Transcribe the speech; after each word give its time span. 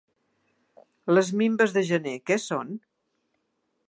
Les 1.15 1.29
minves 1.41 1.75
de 1.75 1.83
gener 1.91 2.15
què 2.31 2.39
són? 2.47 2.73